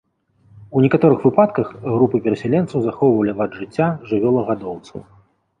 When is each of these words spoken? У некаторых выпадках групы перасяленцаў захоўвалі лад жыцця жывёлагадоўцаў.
У 0.77 0.81
некаторых 0.85 1.19
выпадках 1.27 1.67
групы 1.97 2.21
перасяленцаў 2.29 2.79
захоўвалі 2.87 3.37
лад 3.43 3.51
жыцця 3.61 3.87
жывёлагадоўцаў. 4.11 4.99